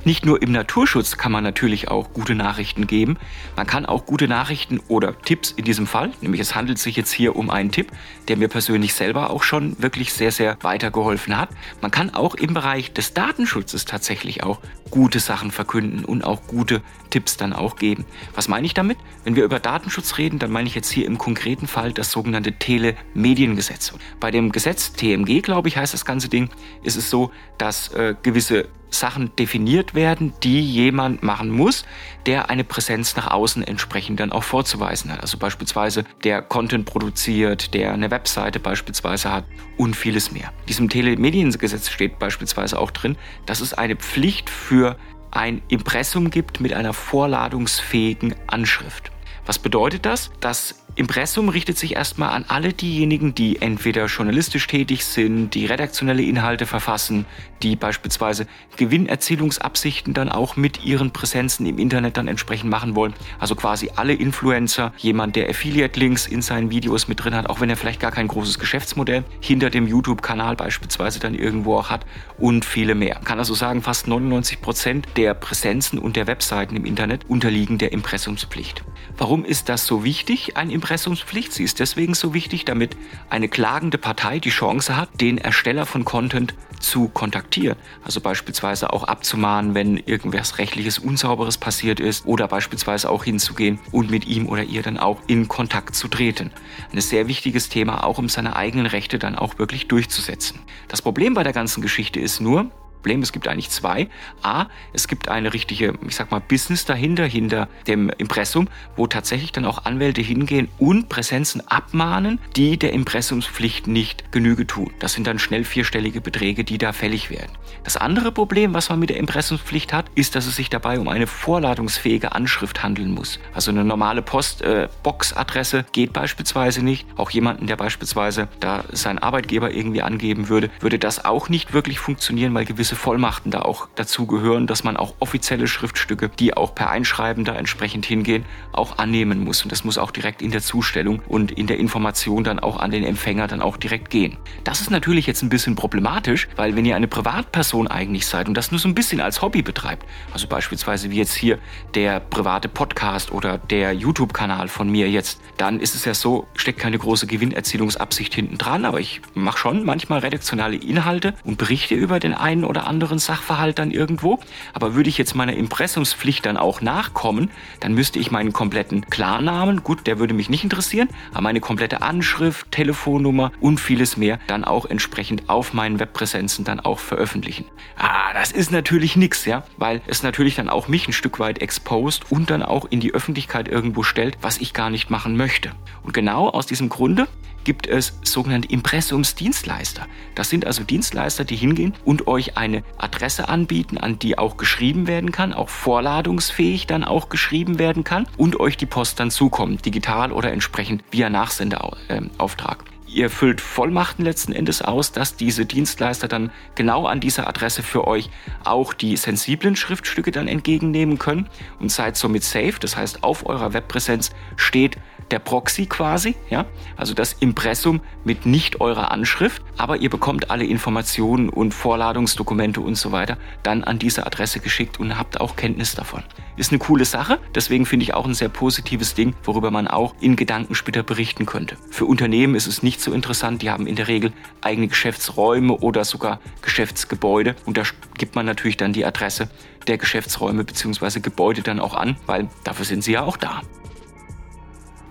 Nicht 0.06 0.24
nur 0.24 0.40
im 0.44 0.52
Naturschutz 0.52 1.18
kann 1.18 1.32
man 1.32 1.44
natürlich 1.44 1.88
auch 1.88 2.14
gute 2.14 2.36
Nachrichten 2.36 2.86
geben. 2.86 3.18
Man 3.56 3.66
kann 3.66 3.88
auch 3.88 4.06
gute 4.06 4.28
Nachrichten 4.28 4.80
oder 4.88 5.20
Tipps 5.20 5.50
in 5.50 5.66
diesem 5.66 5.88
Fall, 5.88 6.12
nämlich 6.22 6.40
es 6.40 6.54
handelt 6.54 6.78
sich 6.78 6.96
jetzt 6.96 7.12
hier 7.12 7.36
um 7.36 7.50
einen 7.50 7.72
Tipp, 7.72 7.92
der 8.28 8.38
mir 8.38 8.48
persönlich 8.48 8.94
selber 8.94 9.32
auch 9.32 9.42
schon 9.42 9.82
wirklich 9.82 10.14
sehr, 10.14 10.32
sehr 10.32 10.60
weitergeholfen 10.62 11.36
hat. 11.36 11.50
Man 11.82 11.90
kann 11.90 12.14
auch 12.14 12.36
im 12.36 12.54
Bereich 12.54 12.94
des 12.94 13.16
Datenschutzes 13.16 13.86
tatsächlich 13.86 14.44
auch 14.44 14.60
gute 14.92 15.20
Sachen 15.20 15.50
verkünden 15.50 16.06
und 16.06 16.24
auch 16.24 16.46
gute 16.46 16.84
Tipps 17.10 17.36
dann 17.36 17.52
auch 17.52 17.76
geben. 17.76 18.06
Was 18.36 18.48
meine 18.48 18.68
ich 18.68 18.76
damit? 18.76 19.00
Wenn 19.24 19.36
wir 19.36 19.44
über 19.44 19.60
Datenschutz 19.60 20.20
reden, 20.20 20.38
dann 20.38 20.52
meine 20.52 20.68
ich 20.68 20.76
jetzt 20.76 20.92
hier 20.92 21.08
im 21.08 21.18
konkreten 21.18 21.66
Fall 21.66 21.94
das 21.94 22.12
sogenannte 22.12 22.54
Telemediengesetz. 22.54 23.92
Bei 24.20 24.30
dem 24.30 24.52
Gesetz 24.52 24.94
TMG, 24.94 25.42
glaube 25.42 25.68
ich, 25.68 25.78
heißt 25.78 25.96
das 25.96 26.06
ganze 26.06 26.30
Ding, 26.30 26.50
ist 26.84 26.96
es 26.96 27.10
so, 27.10 27.32
dass 27.58 27.92
äh, 27.94 28.14
gewisse 28.22 28.68
Sachen 29.00 29.36
definiert 29.36 29.94
werden, 29.94 30.34
die 30.44 30.62
jemand 30.62 31.24
machen 31.24 31.50
muss, 31.50 31.86
der 32.26 32.50
eine 32.50 32.64
Präsenz 32.64 33.16
nach 33.16 33.32
außen 33.32 33.64
entsprechend 33.64 34.20
dann 34.20 34.32
auch 34.32 34.44
vorzuweisen 34.44 35.12
hat. 35.12 35.22
Also 35.22 35.38
beispielsweise 35.38 36.06
der 36.24 36.42
Content 36.42 36.86
produziert, 36.86 37.74
der 37.74 37.94
eine 37.94 38.12
Webseite 38.12 38.60
beispielsweise 38.60 39.32
hat 39.32 39.46
und 39.78 39.96
vieles 39.96 40.32
mehr. 40.32 40.52
In 40.62 40.66
diesem 40.68 40.90
Telemediengesetz 40.90 41.90
steht 41.90 42.20
beispielsweise 42.20 42.80
auch 42.80 42.92
drin, 42.92 43.18
dass 43.46 43.62
es 43.62 43.74
eine 43.74 43.96
Pflicht 43.96 44.50
für 44.50 44.98
ein 45.32 45.62
Impressum 45.68 46.30
gibt 46.30 46.62
mit 46.62 46.74
einer 46.74 46.94
vorladungsfähigen 46.94 48.36
Anschrift. 48.48 49.12
Was 49.46 49.60
bedeutet 49.60 50.06
das? 50.06 50.32
Das 50.40 50.85
Impressum 50.98 51.50
richtet 51.50 51.78
sich 51.78 51.96
erstmal 51.96 52.30
an 52.30 52.46
alle 52.48 52.72
diejenigen, 52.72 53.36
die 53.36 53.62
entweder 53.62 54.06
journalistisch 54.06 54.66
tätig 54.66 55.04
sind, 55.04 55.54
die 55.54 55.66
redaktionelle 55.66 56.24
Inhalte 56.24 56.66
verfassen, 56.66 57.26
die 57.64 57.76
beispielsweise 57.76 58.48
Gewinnerzielungsabsichten 58.78 60.14
dann 60.14 60.30
auch 60.30 60.56
mit 60.56 60.86
ihren 60.86 61.12
Präsenzen 61.12 61.66
im 61.66 61.80
Internet 61.80 62.16
dann 62.16 62.30
entsprechend 62.30 62.70
machen 62.70 62.96
wollen. 62.96 63.14
Also 63.40 63.56
quasi 63.56 63.92
alle 63.98 64.14
Influencer, 64.14 64.94
jemand, 64.98 65.36
der 65.36 65.50
Affiliate-Links 65.50 66.28
in 66.28 66.42
seinen 66.42 66.70
Videos 66.70 67.10
mit 67.10 67.22
drin 67.22 67.36
hat, 67.36 67.50
auch 67.50 67.60
wenn 67.60 67.70
er 67.70 67.76
vielleicht 67.76 68.00
gar 68.00 68.12
kein 68.12 68.30
großes 68.30 68.58
Geschäftsmodell 68.58 69.26
hinter 69.42 69.70
dem 69.70 69.88
YouTube-Kanal 69.88 70.56
beispielsweise 70.56 71.20
dann 71.20 71.36
irgendwo 71.36 71.76
auch 71.76 71.90
hat 71.90 72.06
und 72.38 72.64
viele 72.64 72.96
mehr. 72.96 73.20
kann 73.26 73.40
also 73.40 73.54
sagen, 73.54 73.82
fast 73.82 74.08
99 74.08 74.62
Prozent 74.62 75.08
der 75.18 75.34
Präsenzen 75.34 76.00
und 76.00 76.16
der 76.16 76.28
Webseiten 76.28 76.78
im 76.78 76.86
Internet 76.86 77.30
unterliegen 77.30 77.78
der 77.80 77.92
Impressumspflicht. 77.92 78.86
Warum 79.18 79.44
ist 79.44 79.68
das 79.70 79.86
so 79.86 80.04
wichtig, 80.04 80.56
ein 80.56 80.70
Impressumspflicht. 80.86 81.52
Sie 81.52 81.64
ist 81.64 81.80
deswegen 81.80 82.14
so 82.14 82.36
wichtig, 82.36 82.64
damit 82.64 82.96
eine 83.32 83.50
klagende 83.50 83.98
Partei 83.98 84.38
die 84.38 84.52
Chance 84.52 84.96
hat, 84.96 85.10
den 85.20 85.40
Ersteller 85.40 85.88
von 85.88 86.06
Content 86.06 86.54
zu 86.80 87.08
kontaktieren. 87.08 87.76
Also 88.04 88.22
beispielsweise 88.22 88.94
auch 88.94 89.04
abzumahnen, 89.04 89.74
wenn 89.74 89.98
irgendwas 89.98 90.60
rechtliches 90.60 91.00
Unsauberes 91.00 91.58
passiert 91.58 92.00
ist 92.00 92.28
oder 92.28 92.48
beispielsweise 92.48 93.10
auch 93.10 93.24
hinzugehen 93.24 93.80
und 93.92 94.12
mit 94.12 94.28
ihm 94.28 94.48
oder 94.48 94.62
ihr 94.62 94.84
dann 94.84 95.00
auch 95.00 95.22
in 95.26 95.48
Kontakt 95.48 95.96
zu 95.96 96.08
treten. 96.08 96.52
Ein 96.94 97.02
sehr 97.02 97.28
wichtiges 97.28 97.68
Thema, 97.68 98.04
auch 98.04 98.20
um 98.20 98.30
seine 98.30 98.56
eigenen 98.56 98.86
Rechte 98.86 99.18
dann 99.18 99.34
auch 99.34 99.58
wirklich 99.58 99.88
durchzusetzen. 99.88 100.60
Das 100.88 101.02
Problem 101.02 101.34
bei 101.34 101.42
der 101.42 101.54
ganzen 101.54 101.82
Geschichte 101.82 102.20
ist 102.20 102.42
nur, 102.42 102.70
Problem. 103.06 103.22
Es 103.22 103.32
gibt 103.32 103.48
eigentlich 103.48 103.70
zwei. 103.70 104.08
A, 104.42 104.66
es 104.92 105.08
gibt 105.08 105.30
eine 105.30 105.54
richtige, 105.54 105.94
ich 106.08 106.16
sag 106.16 106.32
mal, 106.32 106.40
Business 106.40 106.86
dahinter, 106.86 107.26
hinter 107.26 107.68
dem 107.86 108.10
Impressum, 108.10 108.68
wo 108.96 109.06
tatsächlich 109.06 109.52
dann 109.52 109.64
auch 109.66 109.86
Anwälte 109.86 110.24
hingehen 110.24 110.70
und 110.80 111.08
Präsenzen 111.08 111.62
abmahnen, 111.68 112.40
die 112.56 112.80
der 112.80 112.94
Impressumspflicht 112.94 113.86
nicht 113.86 114.32
Genüge 114.32 114.66
tun. 114.66 114.92
Das 114.98 115.14
sind 115.14 115.28
dann 115.28 115.38
schnell 115.38 115.66
vierstellige 115.66 116.20
Beträge, 116.20 116.64
die 116.64 116.80
da 116.80 116.94
fällig 116.94 117.30
werden. 117.30 117.52
Das 117.84 117.96
andere 117.96 118.32
Problem, 118.32 118.74
was 118.74 118.90
man 118.90 118.98
mit 118.98 119.12
der 119.12 119.18
Impressumspflicht 119.18 119.94
hat, 119.94 120.08
ist, 120.16 120.34
dass 120.34 120.48
es 120.48 120.56
sich 120.56 120.72
dabei 120.72 121.00
um 121.00 121.08
eine 121.08 121.28
vorladungsfähige 121.28 122.32
Anschrift 122.32 122.82
handeln 122.82 123.12
muss. 123.12 123.40
Also 123.54 123.70
eine 123.70 123.86
normale 123.86 124.24
Postbox-Adresse 124.24 125.78
äh, 125.78 125.84
geht 125.92 126.12
beispielsweise 126.12 126.84
nicht. 126.84 127.06
Auch 127.18 127.30
jemanden, 127.30 127.68
der 127.68 127.76
beispielsweise 127.76 128.48
da 128.60 128.84
sein 128.92 129.20
Arbeitgeber 129.20 129.72
irgendwie 129.72 130.02
angeben 130.02 130.50
würde, 130.50 130.72
würde 130.80 130.98
das 130.98 131.24
auch 131.24 131.50
nicht 131.50 131.72
wirklich 131.74 132.00
funktionieren, 132.00 132.52
weil 132.56 132.66
gewisse 132.66 132.95
gewisse 132.96 133.06
Vollmachten 133.06 133.52
da 133.52 133.62
auch 133.62 133.88
dazu 133.96 134.26
gehören, 134.26 134.68
dass 134.68 134.84
man 134.84 134.98
auch 134.98 135.16
offizielle 135.20 135.68
Schriftstücke, 135.68 136.30
die 136.30 136.56
auch 136.56 136.74
per 136.74 136.90
Einschreiben 136.90 137.46
da 137.46 137.54
entsprechend 137.56 138.06
hingehen, 138.06 138.46
auch 138.72 138.98
annehmen 138.98 139.44
muss. 139.44 139.64
Und 139.64 139.72
das 139.72 139.84
muss 139.84 139.98
auch 139.98 140.12
direkt 140.12 140.42
in 140.42 140.52
der 140.52 140.62
Zustellung 140.62 141.22
und 141.28 141.52
in 141.52 141.68
der 141.68 141.78
Information 141.78 142.44
dann 142.44 142.60
auch 142.60 142.80
an 142.80 142.92
den 142.92 143.04
Empfänger 143.04 143.48
dann 143.48 143.62
auch 143.62 143.78
direkt 143.78 144.10
gehen. 144.10 144.38
Das 144.64 144.82
ist 144.82 144.92
natürlich 144.92 145.28
jetzt 145.28 145.44
ein 145.44 145.50
bisschen 145.50 145.76
problematisch, 145.76 146.48
weil 146.56 146.76
wenn 146.76 146.86
ihr 146.86 146.96
eine 146.96 147.08
Privatperson 147.08 147.88
eigentlich 147.88 148.26
seid 148.26 148.48
und 148.48 148.56
das 148.56 148.72
nur 148.72 148.80
so 148.80 148.88
ein 148.88 148.96
bisschen 148.96 149.22
als 149.22 149.42
Hobby 149.42 149.62
betreibt, 149.62 150.06
also 150.34 150.48
beispielsweise 150.48 151.12
wie 151.12 151.18
jetzt 151.18 151.36
hier 151.36 151.60
der 151.94 152.20
private 152.20 152.70
Podcast 152.70 153.32
oder 153.32 153.58
der 153.58 153.94
YouTube-Kanal 153.94 154.68
von 154.68 154.90
mir 154.90 155.10
jetzt, 155.10 155.42
dann 155.58 155.80
ist 155.80 155.96
es 155.96 156.06
ja 156.06 156.14
so, 156.14 156.48
steckt 156.56 156.80
keine 156.80 156.98
große 156.98 157.28
Gewinnerzielungsabsicht 157.28 158.34
hinten 158.34 158.58
dran, 158.58 158.86
aber 158.86 159.00
ich 159.00 159.22
mache 159.34 159.58
schon 159.58 159.86
manchmal 159.86 160.20
redaktionale 160.20 160.76
Inhalte 160.76 161.34
und 161.44 161.58
berichte 161.58 161.96
über 161.96 162.20
den 162.20 162.34
einen 162.34 162.64
oder 162.64 162.85
anderen 162.86 163.20
Sachverhalt 163.20 163.80
dann 163.80 163.92
irgendwo. 163.92 164.40
Aber 164.74 164.96
würde 164.96 165.10
ich 165.10 165.18
jetzt 165.18 165.36
meiner 165.36 165.54
Impressumspflicht 165.54 166.46
dann 166.46 166.58
auch 166.58 166.82
nachkommen, 166.82 167.52
dann 167.80 167.94
müsste 167.94 168.20
ich 168.20 168.32
meinen 168.32 168.54
kompletten 168.54 169.06
Klarnamen, 169.10 169.84
gut, 169.84 170.08
der 170.08 170.20
würde 170.20 170.34
mich 170.34 170.50
nicht 170.50 170.64
interessieren, 170.64 171.10
aber 171.32 171.42
meine 171.42 171.60
komplette 171.60 172.02
Anschrift, 172.02 172.72
Telefonnummer 172.72 173.52
und 173.60 173.80
vieles 173.80 174.18
mehr 174.18 174.40
dann 174.48 174.64
auch 174.64 174.86
entsprechend 174.86 175.50
auf 175.50 175.74
meinen 175.74 176.00
Webpräsenzen 176.00 176.66
dann 176.66 176.80
auch 176.80 177.00
veröffentlichen. 177.00 177.66
Ah, 177.98 178.34
das 178.34 178.52
ist 178.52 178.72
natürlich 178.72 179.16
nix, 179.16 179.46
ja, 179.46 179.64
weil 179.78 180.02
es 180.08 180.24
natürlich 180.24 180.56
dann 180.56 180.70
auch 180.70 180.88
mich 180.88 181.08
ein 181.08 181.14
Stück 181.14 181.40
weit 181.40 181.62
exposed 181.62 182.32
und 182.32 182.50
dann 182.50 182.64
auch 182.64 182.86
in 182.90 183.00
die 183.00 183.14
Öffentlichkeit 183.14 183.68
irgendwo 183.68 184.04
stellt, 184.04 184.38
was 184.42 184.58
ich 184.58 184.74
gar 184.74 184.90
nicht 184.90 185.10
machen 185.10 185.38
möchte. 185.38 185.72
Und 186.04 186.14
genau 186.14 186.50
aus 186.50 186.66
diesem 186.66 186.90
Grunde 186.90 187.28
gibt 187.66 187.88
es 187.88 188.18
sogenannte 188.24 188.70
Impressumsdienstleister. 188.70 190.08
Das 190.36 190.50
sind 190.50 190.66
also 190.66 190.84
Dienstleister, 190.84 191.44
die 191.44 191.58
hingehen 191.58 191.94
und 192.06 192.28
euch 192.28 192.56
eine 192.56 192.84
Adresse 192.98 193.50
anbieten, 193.50 193.98
an 193.98 194.18
die 194.20 194.38
auch 194.38 194.56
geschrieben 194.56 195.08
werden 195.08 195.34
kann, 195.34 195.54
auch 195.54 195.70
vorladungsfähig 195.70 196.88
dann 196.88 197.04
auch 197.04 197.28
geschrieben 197.28 197.78
werden 197.78 198.06
kann 198.06 198.28
und 198.38 198.60
euch 198.60 198.78
die 198.78 198.86
Post 198.86 199.20
dann 199.20 199.32
zukommt, 199.32 199.86
digital 199.86 200.32
oder 200.32 200.54
entsprechend 200.54 201.04
via 201.12 201.30
Nachsendeauftrag. 201.30 202.95
Ihr 203.16 203.30
füllt 203.30 203.62
Vollmachten 203.62 204.26
letzten 204.26 204.52
Endes 204.52 204.82
aus, 204.82 205.14
dass 205.14 205.38
diese 205.38 205.66
Dienstleister 205.66 206.28
dann 206.28 206.52
genau 206.76 207.06
an 207.06 207.22
dieser 207.22 207.48
Adresse 207.48 207.82
für 207.82 208.06
euch 208.08 208.30
auch 208.66 208.94
die 208.94 209.16
sensiblen 209.16 209.78
Schriftstücke 209.78 210.32
dann 210.32 210.50
entgegennehmen 210.50 211.18
können 211.18 211.48
und 211.80 211.94
seid 211.94 212.18
somit 212.18 212.44
safe. 212.44 212.74
Das 212.78 212.98
heißt, 212.98 213.24
auf 213.24 213.46
eurer 213.46 213.72
Webpräsenz 213.72 214.32
steht 214.58 214.98
der 215.32 215.40
Proxy 215.40 215.86
quasi, 215.86 216.36
ja, 216.50 216.66
also 216.98 217.14
das 217.14 217.34
Impressum 217.34 218.02
mit 218.24 218.46
nicht 218.46 218.82
eurer 218.82 219.12
Anschrift, 219.12 219.64
aber 219.78 219.98
ihr 219.98 220.10
bekommt 220.10 220.52
alle 220.52 220.66
Informationen 220.66 221.50
und 221.50 221.74
Vorladungsdokumente 221.74 222.82
und 222.82 222.96
so 222.96 223.12
weiter 223.12 223.38
dann 223.64 223.84
an 223.84 223.98
diese 223.98 224.26
Adresse 224.26 224.60
geschickt 224.60 225.00
und 225.00 225.18
habt 225.18 225.40
auch 225.42 225.56
Kenntnis 225.56 225.96
davon. 225.96 226.24
Ist 226.58 226.72
eine 226.72 226.80
coole 226.80 227.06
Sache, 227.06 227.40
deswegen 227.54 227.86
finde 227.86 228.04
ich 228.04 228.14
auch 228.14 228.26
ein 228.26 228.34
sehr 228.34 228.50
positives 228.50 229.14
Ding, 229.14 229.36
worüber 229.44 229.72
man 229.72 229.88
auch 229.88 230.16
in 230.22 230.36
Gedanken 230.36 230.76
später 230.76 231.04
berichten 231.04 231.46
könnte. 231.46 231.78
Für 231.90 232.06
Unternehmen 232.06 232.56
ist 232.56 232.68
es 232.68 232.84
nicht 232.84 233.02
so 233.06 233.14
interessant, 233.14 233.62
die 233.62 233.70
haben 233.70 233.88
in 233.88 233.96
der 233.96 234.08
Regel 234.08 234.34
eigene 234.62 234.88
Geschäftsräume 234.88 235.74
oder 235.74 236.04
sogar 236.04 236.40
Geschäftsgebäude 236.62 237.56
und 237.66 237.78
da 237.78 237.84
gibt 238.18 238.36
man 238.36 238.46
natürlich 238.46 238.78
dann 238.78 238.94
die 238.94 239.06
Adresse 239.06 239.48
der 239.88 239.98
Geschäftsräume 239.98 240.64
bzw. 240.64 241.22
Gebäude 241.22 241.62
dann 241.62 241.80
auch 241.80 241.94
an, 241.94 242.18
weil 242.26 242.50
dafür 242.64 242.86
sind 242.86 243.04
sie 243.04 243.14
ja 243.14 243.24
auch 243.24 243.38
da. 243.38 243.62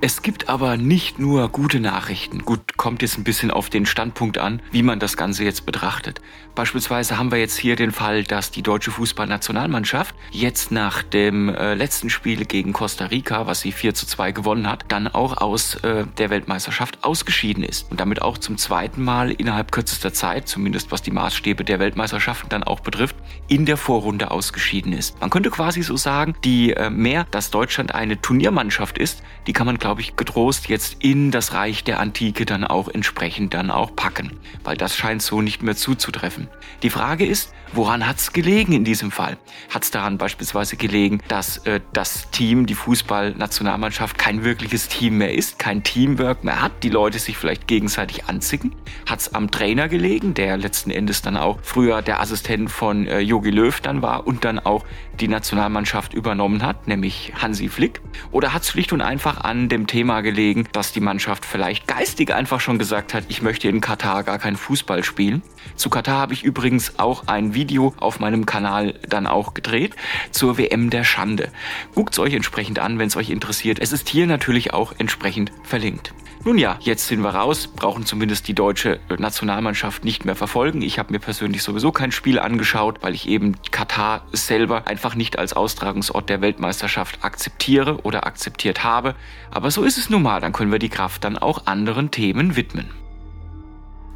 Es 0.07 0.21
gibt 0.21 0.51
aber 0.51 0.77
nicht 0.77 1.19
nur 1.19 1.49
gute 1.49 1.81
Nachrichten. 1.81 2.41
Gut, 2.41 2.77
kommt 2.77 3.01
jetzt 3.01 3.17
ein 3.17 3.25
bisschen 3.25 3.51
auf 3.51 3.71
den 3.71 3.87
Standpunkt 3.87 4.37
an, 4.37 4.61
wie 4.71 4.83
man 4.83 4.99
das 4.99 5.17
Ganze 5.17 5.45
jetzt 5.45 5.65
betrachtet. 5.65 6.21
Beispielsweise 6.55 7.19
haben 7.19 7.33
wir 7.33 7.39
jetzt 7.39 7.57
hier 7.57 7.75
den 7.75 7.91
Fall, 7.91 8.23
dass 8.23 8.51
die 8.51 8.63
deutsche 8.63 8.91
Fußballnationalmannschaft 8.91 10.15
jetzt 10.31 10.71
nach 10.71 11.03
dem 11.03 11.49
äh, 11.49 11.73
letzten 11.73 12.11
Spiel 12.11 12.45
gegen 12.45 12.75
Costa 12.75 13.07
Rica, 13.07 13.47
was 13.47 13.63
sie 13.63 13.73
4 13.73 13.95
zu 13.95 14.07
2 14.07 14.33
gewonnen 14.33 14.69
hat, 14.69 14.85
dann 14.89 15.09
auch 15.09 15.39
aus 15.39 15.77
äh, 15.77 16.05
der 16.19 16.29
Weltmeisterschaft 16.29 17.03
ausgeschieden 17.03 17.65
ist. 17.65 17.91
Und 17.91 17.99
damit 17.99 18.21
auch 18.21 18.37
zum 18.37 18.59
zweiten 18.59 19.03
Mal 19.03 19.33
innerhalb 19.33 19.73
kürzester 19.73 20.13
Zeit, 20.13 20.49
zumindest 20.49 20.93
was 20.93 21.01
die 21.01 21.13
Maßstäbe 21.13 21.65
der 21.65 21.81
Weltmeisterschaften 21.81 22.51
dann 22.51 22.63
auch 22.63 22.81
betrifft, 22.81 23.17
in 23.49 23.65
der 23.65 23.79
Vorrunde 23.79 24.31
ausgeschieden 24.31 24.93
ist. 24.93 25.19
Man 25.21 25.31
könnte 25.31 25.51
quasi 25.51 25.83
so 25.83 25.97
sagen, 25.97 26.35
die 26.45 26.75
äh, 26.75 26.91
mehr, 26.91 27.27
dass 27.31 27.51
Deutschland 27.51 27.95
eine 27.95 28.21
Turniermannschaft 28.21 28.99
ist, 28.99 29.23
die 29.47 29.53
kann 29.53 29.67
man, 29.67 29.79
glaube 29.79 29.94
glaube 29.95 30.03
ich, 30.03 30.17
getrost 30.17 30.69
jetzt 30.69 30.97
in 31.05 31.31
das 31.31 31.53
Reich 31.53 31.85
der 31.85 32.01
Antike 32.01 32.47
dann 32.47 32.65
auch 32.65 32.89
entsprechend 32.89 33.55
dann 33.55 33.71
auch 33.71 33.95
packen, 33.95 34.33
weil 34.65 34.77
das 34.77 34.97
scheint 34.97 35.23
so 35.23 35.41
nicht 35.41 35.63
mehr 35.63 35.77
zuzutreffen. 35.77 36.49
Die 36.83 36.91
Frage 36.91 37.25
ist, 37.25 37.53
woran 37.77 38.07
hat 38.07 38.19
es 38.19 38.33
gelegen 38.33 38.73
in 38.73 38.85
diesem 38.85 39.11
Fall? 39.11 39.37
Hat 39.71 39.85
es 39.85 39.91
daran 39.91 40.19
beispielsweise 40.19 40.77
gelegen, 40.77 41.21
dass 41.29 41.59
äh, 41.59 41.81
das 41.93 42.31
Team, 42.31 42.67
die 42.67 42.75
Fußballnationalmannschaft 42.75 44.19
kein 44.19 44.45
wirkliches 44.45 44.89
Team 44.89 45.19
mehr 45.19 45.35
ist, 45.35 45.59
kein 45.59 45.83
Teamwork 45.83 46.45
mehr 46.45 46.63
hat, 46.63 46.83
die 46.83 46.89
Leute 46.89 47.19
sich 47.19 47.37
vielleicht 47.37 47.67
gegenseitig 47.67 48.27
anzicken? 48.27 48.75
Hat 49.07 49.21
es 49.21 49.35
am 49.35 49.51
Trainer 49.51 49.89
gelegen, 49.89 50.35
der 50.35 50.57
letzten 50.57 50.91
Endes 50.91 51.23
dann 51.23 51.37
auch 51.37 51.59
früher 51.63 52.03
der 52.03 52.21
Assistent 52.21 52.71
von 52.71 53.07
äh, 53.07 53.21
Jogi 53.21 53.51
Löw 53.51 53.81
dann 53.81 54.03
war 54.03 54.27
und 54.27 54.45
dann 54.45 54.59
auch 54.59 54.85
die 55.21 55.29
Nationalmannschaft 55.29 56.15
übernommen 56.15 56.63
hat, 56.63 56.89
nämlich 56.89 57.33
Hansi 57.41 57.69
Flick? 57.69 58.01
Oder 58.31 58.53
hat 58.53 58.63
es 58.63 58.71
schlicht 58.71 58.93
und 58.93 59.01
einfach 59.01 59.41
an 59.43 59.69
dem 59.69 59.87
Thema 59.87 60.21
gelegen, 60.21 60.69
dass 60.73 60.93
die 60.93 61.01
Mannschaft 61.01 61.45
vielleicht 61.45 61.87
geistig 61.87 62.33
einfach 62.33 62.61
schon 62.61 62.79
gesagt 62.79 63.15
hat, 63.15 63.25
ich 63.29 63.43
möchte 63.43 63.69
in 63.69 63.81
Katar 63.81 64.23
gar 64.25 64.39
keinen 64.39 64.57
Fußball 64.57 65.05
spielen. 65.05 65.43
Zu 65.77 65.91
Katar 65.91 66.19
habe 66.19 66.35
ich 66.35 66.45
übrigens 66.45 66.99
auch 66.99 67.27
ein 67.27 67.55
Video 67.55 67.64
auf 67.99 68.21
meinem 68.21 68.47
Kanal 68.47 68.95
dann 69.09 69.27
auch 69.27 69.55
gedreht 69.55 69.95
zur 70.31 70.59
WM 70.59 70.91
der 70.91 71.05
Schande. 71.05 71.51
Guckt 71.95 72.15
es 72.15 72.19
euch 72.19 72.35
entsprechend 72.35 72.79
an, 72.79 72.99
wenn 72.99 73.09
es 73.09 73.17
euch 73.17 73.31
interessiert. 73.31 73.79
Es 73.81 73.93
ist 73.93 74.09
hier 74.09 74.27
natürlich 74.27 74.73
auch 74.73 74.95
entsprechend 74.99 75.53
verlinkt. 75.63 76.13
Nun 76.47 76.59
ja, 76.59 76.77
jetzt 76.81 77.07
sind 77.07 77.23
wir 77.23 77.31
raus, 77.31 77.69
brauchen 77.69 78.05
zumindest 78.05 78.47
die 78.49 78.55
deutsche 78.55 79.01
Nationalmannschaft 79.09 80.05
nicht 80.05 80.27
mehr 80.27 80.37
verfolgen. 80.37 80.83
Ich 80.83 80.99
habe 80.99 81.11
mir 81.11 81.19
persönlich 81.19 81.63
sowieso 81.63 81.91
kein 81.91 82.13
Spiel 82.13 82.39
angeschaut, 82.39 82.99
weil 83.01 83.15
ich 83.15 83.27
eben 83.27 83.55
Katar 83.71 84.27
selber 84.33 84.87
einfach 84.87 85.15
nicht 85.15 85.39
als 85.39 85.55
Austragungsort 85.55 86.29
der 86.29 86.43
Weltmeisterschaft 86.43 87.25
akzeptiere 87.25 87.97
oder 88.03 88.27
akzeptiert 88.27 88.85
habe. 88.85 89.15
Aber 89.51 89.71
so 89.71 89.85
ist 89.85 89.97
es 89.97 90.11
nun 90.11 90.23
mal, 90.23 90.43
dann 90.43 90.53
können 90.53 90.71
wir 90.71 90.79
die 90.79 90.91
Kraft 90.91 91.25
dann 91.25 91.39
auch 91.39 91.67
anderen 91.67 92.11
Themen 92.11 92.57
widmen. 92.57 93.04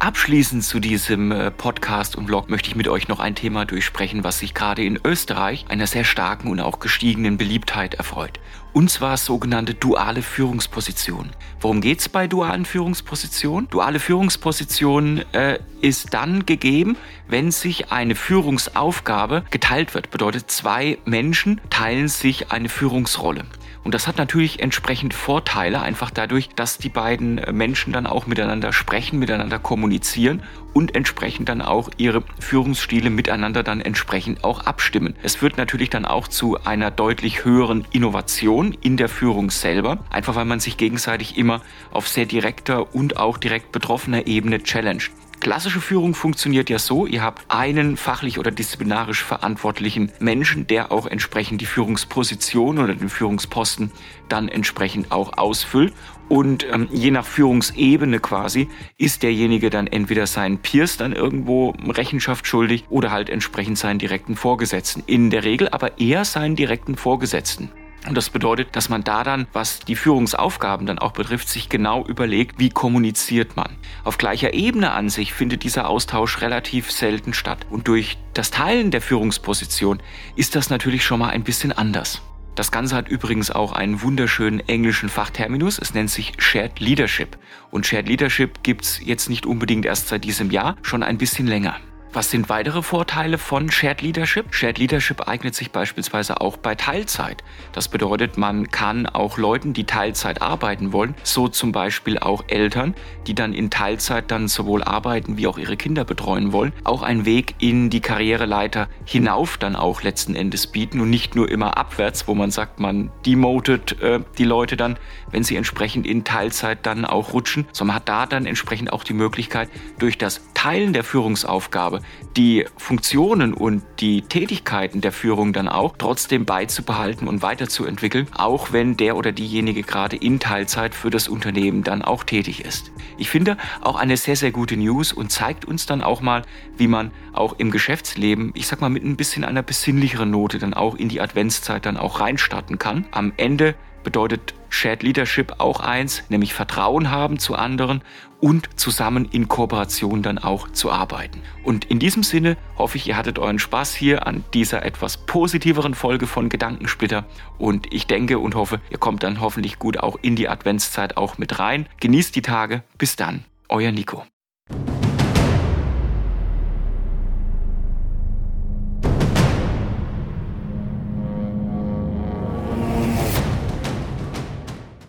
Abschließend 0.01 0.63
zu 0.63 0.79
diesem 0.79 1.33
äh, 1.33 1.51
Podcast 1.51 2.15
und 2.15 2.25
Blog 2.25 2.49
möchte 2.49 2.69
ich 2.69 2.77
mit 2.77 2.87
euch 2.87 3.09
noch 3.09 3.19
ein 3.19 3.35
Thema 3.35 3.65
durchsprechen, 3.65 4.23
was 4.23 4.39
sich 4.39 4.53
gerade 4.53 4.81
in 4.81 4.97
Österreich 5.03 5.65
einer 5.67 5.87
sehr 5.87 6.05
starken 6.05 6.47
und 6.47 6.61
auch 6.61 6.79
gestiegenen 6.79 7.37
Beliebtheit 7.37 7.95
erfreut. 7.95 8.39
Und 8.71 8.89
zwar 8.89 9.17
sogenannte 9.17 9.73
duale 9.73 10.21
Führungsposition. 10.21 11.31
Worum 11.59 11.81
geht's 11.81 12.07
bei 12.07 12.27
dualen 12.27 12.63
Führungspositionen? 12.63 13.69
Duale 13.69 13.99
Führungsposition 13.99 15.17
äh, 15.33 15.59
ist 15.81 16.13
dann 16.13 16.45
gegeben, 16.45 16.95
wenn 17.27 17.51
sich 17.51 17.91
eine 17.91 18.15
Führungsaufgabe 18.15 19.43
geteilt 19.51 19.95
wird. 19.95 20.11
Bedeutet, 20.11 20.49
zwei 20.49 20.97
Menschen 21.03 21.59
teilen 21.69 22.07
sich 22.07 22.53
eine 22.53 22.69
Führungsrolle. 22.69 23.43
Und 23.89 23.95
das 23.95 24.05
hat 24.05 24.19
natürlich 24.19 24.59
entsprechend 24.59 25.15
Vorteile, 25.15 25.81
einfach 25.81 26.11
dadurch, 26.11 26.49
dass 26.49 26.77
die 26.77 26.89
beiden 26.89 27.39
äh, 27.39 27.51
Menschen 27.51 27.91
dann 27.91 28.05
auch 28.05 28.27
miteinander 28.27 28.71
sprechen, 28.71 29.17
miteinander 29.17 29.57
kommunizieren 29.57 30.43
und 30.73 30.95
entsprechend 30.95 31.49
dann 31.49 31.63
auch 31.63 31.89
ihre 31.97 32.21
Führungsstile 32.39 33.09
miteinander 33.09 33.63
dann 33.63 33.81
entsprechend 33.81 34.43
auch 34.43 34.67
abstimmen. 34.67 35.15
Es 35.23 35.41
wird 35.41 35.57
natürlich 35.57 35.89
dann 35.89 36.05
auch 36.05 36.27
zu 36.27 36.63
einer 36.63 36.91
deutlich 36.91 37.45
höheren 37.45 37.83
Innovation 37.91 38.77
in 38.79 38.95
der 38.95 39.09
Führung 39.09 39.49
selber, 39.49 39.97
einfach 40.11 40.35
weil 40.35 40.45
man 40.45 40.59
sich 40.59 40.77
gegenseitig 40.77 41.35
immer 41.35 41.63
auf 41.89 42.07
sehr 42.07 42.27
direkter 42.27 42.93
und 42.93 43.17
auch 43.17 43.39
direkt 43.39 43.71
betroffener 43.71 44.27
Ebene 44.27 44.61
challenged. 44.61 45.09
Klassische 45.39 45.79
Führung 45.79 46.15
funktioniert 46.15 46.69
ja 46.69 46.79
so, 46.79 47.05
ihr 47.05 47.23
habt 47.23 47.45
einen 47.47 47.95
fachlich 47.95 48.39
oder 48.39 48.51
disziplinarisch 48.51 49.23
verantwortlichen 49.23 50.11
Menschen, 50.19 50.67
der 50.67 50.91
auch 50.91 51.07
entsprechend 51.07 51.61
die 51.61 51.65
Führungsposition 51.65 52.77
oder 52.77 52.93
den 52.93 53.07
Führungsposten 53.07 53.91
dann 54.27 54.49
entsprechend 54.49 55.13
auch 55.13 55.37
ausfüllt. 55.37 55.93
Und 56.27 56.67
ähm, 56.69 56.89
je 56.91 57.11
nach 57.11 57.25
Führungsebene 57.25 58.19
quasi 58.19 58.67
ist 58.97 59.23
derjenige 59.23 59.69
dann 59.69 59.87
entweder 59.87 60.27
seinen 60.27 60.57
Peers 60.57 60.97
dann 60.97 61.13
irgendwo 61.13 61.73
Rechenschaft 61.87 62.45
schuldig 62.45 62.83
oder 62.89 63.09
halt 63.11 63.29
entsprechend 63.29 63.77
seinen 63.77 63.97
direkten 63.97 64.35
Vorgesetzten. 64.35 65.03
In 65.07 65.29
der 65.29 65.45
Regel 65.45 65.69
aber 65.69 65.99
eher 65.99 66.25
seinen 66.25 66.57
direkten 66.57 66.97
Vorgesetzten. 66.97 67.69
Und 68.07 68.15
das 68.15 68.29
bedeutet, 68.29 68.75
dass 68.75 68.89
man 68.89 69.03
da 69.03 69.23
dann, 69.23 69.47
was 69.53 69.79
die 69.79 69.95
Führungsaufgaben 69.95 70.85
dann 70.85 70.99
auch 70.99 71.11
betrifft, 71.11 71.49
sich 71.49 71.69
genau 71.69 72.05
überlegt, 72.05 72.59
wie 72.59 72.69
kommuniziert 72.69 73.55
man. 73.55 73.75
Auf 74.03 74.17
gleicher 74.17 74.53
Ebene 74.53 74.91
an 74.91 75.09
sich 75.09 75.33
findet 75.33 75.63
dieser 75.63 75.89
Austausch 75.89 76.41
relativ 76.41 76.91
selten 76.91 77.33
statt. 77.33 77.65
Und 77.69 77.87
durch 77.87 78.17
das 78.33 78.51
Teilen 78.51 78.91
der 78.91 79.01
Führungsposition 79.01 80.01
ist 80.35 80.55
das 80.55 80.69
natürlich 80.69 81.03
schon 81.03 81.19
mal 81.19 81.29
ein 81.29 81.43
bisschen 81.43 81.71
anders. 81.71 82.21
Das 82.55 82.71
Ganze 82.71 82.95
hat 82.95 83.07
übrigens 83.07 83.51
auch 83.51 83.71
einen 83.71 84.01
wunderschönen 84.01 84.59
englischen 84.67 85.07
Fachterminus. 85.07 85.79
Es 85.79 85.93
nennt 85.93 86.09
sich 86.09 86.33
Shared 86.39 86.79
Leadership. 86.79 87.37
Und 87.71 87.85
Shared 87.85 88.09
Leadership 88.09 88.63
gibt's 88.63 88.99
jetzt 89.03 89.29
nicht 89.29 89.45
unbedingt 89.45 89.85
erst 89.85 90.09
seit 90.09 90.23
diesem 90.23 90.51
Jahr, 90.51 90.75
schon 90.81 91.03
ein 91.03 91.17
bisschen 91.17 91.47
länger. 91.47 91.77
Was 92.11 92.31
sind 92.31 92.49
weitere 92.49 92.81
Vorteile 92.81 93.37
von 93.37 93.69
Shared 93.69 94.01
Leadership? 94.01 94.55
Shared 94.55 94.79
Leadership 94.79 95.27
eignet 95.27 95.53
sich 95.53 95.69
beispielsweise 95.69 96.41
auch 96.41 96.57
bei 96.57 96.73
Teilzeit. 96.73 97.43
Das 97.71 97.87
bedeutet, 97.87 98.35
man 98.35 98.71
kann 98.71 99.05
auch 99.05 99.37
Leuten, 99.37 99.73
die 99.73 99.83
Teilzeit 99.83 100.41
arbeiten 100.41 100.91
wollen, 100.91 101.13
so 101.21 101.47
zum 101.47 101.71
Beispiel 101.71 102.17
auch 102.17 102.45
Eltern, 102.47 102.95
die 103.27 103.35
dann 103.35 103.53
in 103.53 103.69
Teilzeit 103.69 104.31
dann 104.31 104.47
sowohl 104.47 104.83
arbeiten 104.83 105.37
wie 105.37 105.45
auch 105.45 105.59
ihre 105.59 105.77
Kinder 105.77 106.03
betreuen 106.03 106.51
wollen, 106.51 106.73
auch 106.83 107.03
einen 107.03 107.25
Weg 107.25 107.53
in 107.59 107.91
die 107.91 108.01
Karriereleiter 108.01 108.87
hinauf 109.05 109.59
dann 109.59 109.75
auch 109.75 110.01
letzten 110.01 110.33
Endes 110.35 110.65
bieten 110.65 111.01
und 111.01 111.11
nicht 111.11 111.35
nur 111.35 111.47
immer 111.47 111.77
abwärts, 111.77 112.27
wo 112.27 112.33
man 112.33 112.49
sagt, 112.49 112.79
man 112.79 113.11
demotet 113.23 114.01
äh, 114.01 114.19
die 114.39 114.45
Leute 114.45 114.77
dann, 114.77 114.97
wenn 115.29 115.43
sie 115.43 115.55
entsprechend 115.57 116.07
in 116.07 116.23
Teilzeit 116.23 116.87
dann 116.87 117.05
auch 117.05 117.33
rutschen, 117.33 117.67
sondern 117.71 117.97
hat 117.97 118.09
da 118.09 118.25
dann 118.25 118.47
entsprechend 118.47 118.91
auch 118.91 119.03
die 119.03 119.13
Möglichkeit, 119.13 119.69
durch 119.99 120.17
das 120.17 120.41
Teilen 120.55 120.91
der 120.93 121.03
Führungsaufgabe 121.03 121.98
die 122.37 122.65
Funktionen 122.77 123.53
und 123.53 123.83
die 123.99 124.21
Tätigkeiten 124.21 125.01
der 125.01 125.11
Führung 125.11 125.53
dann 125.53 125.67
auch 125.67 125.95
trotzdem 125.97 126.45
beizubehalten 126.45 127.27
und 127.27 127.41
weiterzuentwickeln, 127.41 128.27
auch 128.35 128.71
wenn 128.71 128.97
der 128.97 129.17
oder 129.17 129.31
diejenige 129.31 129.83
gerade 129.83 130.15
in 130.15 130.39
Teilzeit 130.39 130.95
für 130.95 131.09
das 131.09 131.27
Unternehmen 131.27 131.83
dann 131.83 132.01
auch 132.01 132.23
tätig 132.23 132.63
ist. 132.65 132.91
Ich 133.17 133.29
finde 133.29 133.57
auch 133.81 133.95
eine 133.95 134.17
sehr, 134.17 134.35
sehr 134.35 134.51
gute 134.51 134.77
News 134.77 135.11
und 135.13 135.31
zeigt 135.31 135.65
uns 135.65 135.85
dann 135.85 136.01
auch 136.01 136.21
mal, 136.21 136.43
wie 136.77 136.87
man 136.87 137.11
auch 137.33 137.55
im 137.57 137.71
Geschäftsleben, 137.71 138.51
ich 138.55 138.67
sag 138.67 138.81
mal 138.81 138.89
mit 138.89 139.03
ein 139.03 139.17
bisschen 139.17 139.43
einer 139.43 139.63
besinnlicheren 139.63 140.29
Note 140.29 140.59
dann 140.59 140.73
auch 140.73 140.95
in 140.95 141.09
die 141.09 141.21
Adventszeit 141.21 141.85
dann 141.85 141.97
auch 141.97 142.19
reinstarten 142.19 142.79
kann. 142.79 143.05
Am 143.11 143.33
Ende 143.37 143.75
bedeutet 144.03 144.53
Shared 144.69 145.03
Leadership 145.03 145.55
auch 145.57 145.79
eins, 145.79 146.23
nämlich 146.29 146.53
Vertrauen 146.53 147.11
haben 147.11 147.39
zu 147.39 147.55
anderen 147.55 148.01
und 148.39 148.69
zusammen 148.79 149.27
in 149.31 149.47
Kooperation 149.47 150.21
dann 150.21 150.37
auch 150.37 150.69
zu 150.69 150.91
arbeiten. 150.91 151.41
Und 151.63 151.85
in 151.85 151.99
diesem 151.99 152.23
Sinne 152.23 152.57
hoffe 152.77 152.97
ich, 152.97 153.07
ihr 153.07 153.17
hattet 153.17 153.39
euren 153.39 153.59
Spaß 153.59 153.93
hier 153.93 154.25
an 154.25 154.43
dieser 154.53 154.85
etwas 154.85 155.17
positiveren 155.17 155.93
Folge 155.93 156.27
von 156.27 156.49
Gedankensplitter 156.49 157.25
und 157.57 157.93
ich 157.93 158.07
denke 158.07 158.39
und 158.39 158.55
hoffe, 158.55 158.79
ihr 158.89 158.97
kommt 158.97 159.23
dann 159.23 159.41
hoffentlich 159.41 159.79
gut 159.79 159.97
auch 159.97 160.17
in 160.21 160.35
die 160.35 160.47
Adventszeit 160.47 161.17
auch 161.17 161.37
mit 161.37 161.59
rein. 161.59 161.87
Genießt 161.99 162.35
die 162.35 162.41
Tage, 162.41 162.83
bis 162.97 163.15
dann. 163.15 163.43
euer 163.67 163.91
Nico. 163.91 164.23